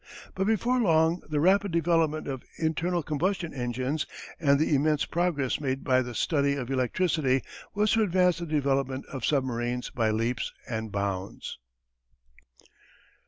[0.33, 4.07] But before long the rapid development of internal combustion engines
[4.39, 7.43] and the immense progress made in the study of electricity
[7.75, 11.59] was to advance the development of submarines by leaps and bounds.